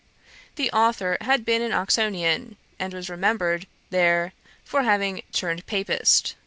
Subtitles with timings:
[0.55, 6.33] The authour had been an Oxonian, and was remembered there for having 'turned Papist.'